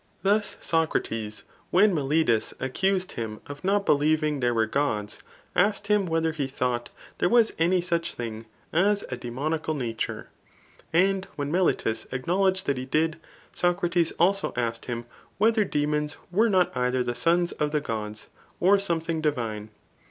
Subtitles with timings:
[0.23, 5.19] Thus Socrates when MeUtus accused bini of not believing there were Qods,
[5.55, 6.89] asked him whether he thought
[7.19, 10.29] there was any such thing as a demoniacal na ture;
[10.91, 13.17] and when Melitus acknowledged that he did,
[13.53, 15.05] Socrates also asked him,
[15.37, 18.25] whether daemons were not ei* tber the sons of the Gods,
[18.59, 19.69] or something divine.